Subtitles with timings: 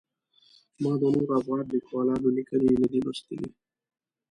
[0.81, 3.49] ما د نورو افغان لیکوالانو لیکنې نه دي لوستلي.